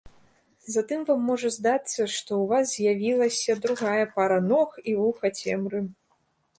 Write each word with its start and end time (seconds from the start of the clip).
Затым 0.75 1.03
вам 1.09 1.21
можа 1.31 1.51
здацца, 1.57 1.93
што 2.15 2.31
ў 2.39 2.41
вас 2.53 2.65
з'явілася 2.73 3.59
другая 3.69 4.05
пара 4.19 4.43
ног 4.51 4.69
і 4.89 5.01
вуха 5.05 5.37
цемры. 5.41 5.89